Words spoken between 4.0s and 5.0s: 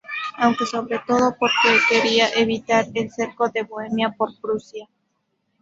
por Prusia.